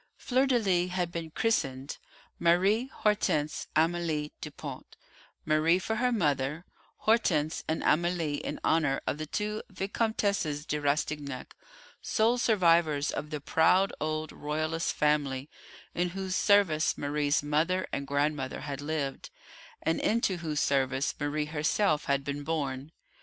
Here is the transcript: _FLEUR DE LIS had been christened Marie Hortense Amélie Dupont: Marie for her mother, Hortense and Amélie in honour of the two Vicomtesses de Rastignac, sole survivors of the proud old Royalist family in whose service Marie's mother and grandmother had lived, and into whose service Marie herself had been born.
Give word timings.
_FLEUR 0.17 0.47
DE 0.47 0.57
LIS 0.57 0.91
had 0.93 1.11
been 1.11 1.29
christened 1.29 1.99
Marie 2.39 2.87
Hortense 2.87 3.67
Amélie 3.75 4.31
Dupont: 4.41 4.95
Marie 5.45 5.77
for 5.77 5.97
her 5.97 6.11
mother, 6.11 6.65
Hortense 7.05 7.63
and 7.67 7.83
Amélie 7.83 8.39
in 8.41 8.59
honour 8.65 9.01
of 9.05 9.19
the 9.19 9.27
two 9.27 9.61
Vicomtesses 9.71 10.65
de 10.65 10.81
Rastignac, 10.81 11.55
sole 12.01 12.39
survivors 12.39 13.11
of 13.11 13.29
the 13.29 13.39
proud 13.39 13.93
old 14.01 14.31
Royalist 14.31 14.91
family 14.91 15.51
in 15.93 16.09
whose 16.17 16.35
service 16.35 16.97
Marie's 16.97 17.43
mother 17.43 17.85
and 17.93 18.07
grandmother 18.07 18.61
had 18.61 18.81
lived, 18.81 19.29
and 19.83 19.99
into 19.99 20.37
whose 20.37 20.59
service 20.59 21.13
Marie 21.19 21.45
herself 21.45 22.05
had 22.05 22.23
been 22.23 22.41
born. 22.43 22.91